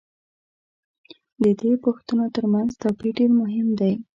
د 1.43 1.45
دې 1.59 1.71
پوښتنو 1.83 2.25
تر 2.35 2.45
منځ 2.53 2.71
توپیر 2.81 3.13
دېر 3.17 3.31
مهم 3.41 3.67
دی. 3.79 3.93